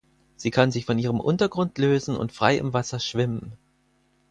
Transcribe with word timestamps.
Sie 0.35 0.49
kann 0.49 0.71
sich 0.71 0.87
von 0.87 0.97
ihrem 0.97 1.19
Untergrund 1.19 1.77
lösen 1.77 2.17
und 2.17 2.31
frei 2.31 2.57
im 2.57 2.73
Wasser 2.73 2.99
schwimmen. 2.99 3.53